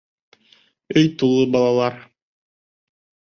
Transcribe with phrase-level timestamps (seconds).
[1.01, 1.99] Өй тулы балалар...